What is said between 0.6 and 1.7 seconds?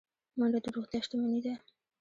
د روغتیا شتمني ده